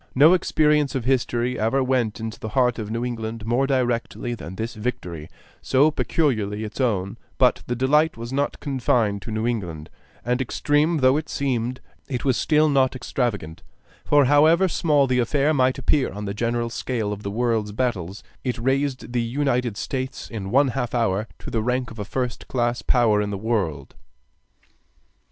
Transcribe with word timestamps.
No 0.15 0.33
experience 0.33 0.95
of 0.95 1.05
history 1.05 1.59
ever 1.59 1.83
went 1.83 2.15
to 2.15 2.27
the 2.39 2.49
heart 2.57 2.79
of 2.79 2.89
New 2.89 3.05
England 3.05 3.45
more 3.45 3.67
directly 3.67 4.33
than 4.33 4.55
this 4.55 4.73
victory, 4.73 5.29
so 5.61 5.91
peculiarly 5.91 6.63
its 6.63 6.81
own: 6.81 7.19
but 7.37 7.61
the 7.67 7.75
delight 7.75 8.17
was 8.17 8.33
not 8.33 8.59
confined 8.59 9.21
to 9.21 9.29
New 9.29 9.45
England, 9.45 9.91
and 10.25 10.41
extreme 10.41 11.01
though 11.01 11.17
it 11.17 11.29
seemed, 11.29 11.81
it 12.07 12.25
was 12.25 12.35
still 12.35 12.67
not 12.67 12.95
extravagant; 12.95 13.61
for 14.03 14.25
however 14.25 14.67
small 14.67 15.05
the 15.05 15.19
affair 15.19 15.53
might 15.53 15.77
appear 15.77 16.11
on 16.11 16.25
the 16.25 16.33
general 16.33 16.71
scale 16.71 17.13
of 17.13 17.21
the 17.21 17.29
world's 17.29 17.71
battles, 17.71 18.23
it 18.43 18.57
raised 18.57 19.13
the 19.13 19.21
United 19.21 19.77
States 19.77 20.31
in 20.31 20.49
one 20.49 20.69
half 20.69 20.95
hour 20.95 21.27
to 21.37 21.51
the 21.51 21.61
rank 21.61 21.91
of 21.91 21.99
a 21.99 22.05
first 22.05 22.47
class 22.47 22.81
Power 22.81 23.21
in 23.21 23.29
the 23.29 23.37
world. 23.37 23.93